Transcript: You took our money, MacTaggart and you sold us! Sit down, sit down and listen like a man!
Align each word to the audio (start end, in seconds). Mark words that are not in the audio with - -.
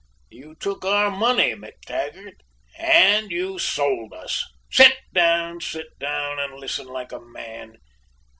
You 0.31 0.55
took 0.55 0.83
our 0.83 1.11
money, 1.11 1.51
MacTaggart 1.53 2.39
and 2.79 3.29
you 3.29 3.59
sold 3.59 4.13
us! 4.13 4.43
Sit 4.71 4.97
down, 5.13 5.61
sit 5.61 5.99
down 5.99 6.39
and 6.39 6.53
listen 6.55 6.87
like 6.87 7.11
a 7.11 7.19
man! 7.21 7.77